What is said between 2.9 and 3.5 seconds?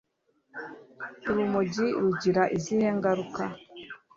ngaruka